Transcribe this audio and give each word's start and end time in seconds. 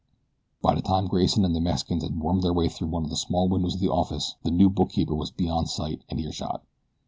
By 0.63 0.73
the 0.73 0.81
time 0.81 1.05
Grayson 1.05 1.45
and 1.45 1.55
the 1.55 1.59
Mexicans 1.61 2.01
had 2.01 2.19
wormed 2.19 2.41
their 2.41 2.53
way 2.53 2.67
through 2.69 2.87
one 2.87 3.03
of 3.03 3.11
the 3.11 3.15
small 3.15 3.47
windows 3.47 3.75
of 3.75 3.81
the 3.81 3.89
office 3.91 4.33
the 4.41 4.49
new 4.49 4.67
bookkeeper 4.67 5.13
was 5.13 5.29
beyond 5.29 5.69
sight 5.69 6.01
and 6.09 6.19
earshot. 6.19 6.63